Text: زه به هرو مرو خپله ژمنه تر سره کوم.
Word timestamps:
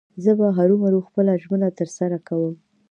زه 0.23 0.31
به 0.39 0.47
هرو 0.57 0.75
مرو 0.83 0.99
خپله 1.07 1.33
ژمنه 1.43 1.69
تر 1.77 1.87
سره 1.97 2.17
کوم. 2.27 2.53